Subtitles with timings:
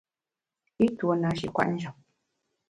[0.77, 1.95] I tuo nashi kwet njap.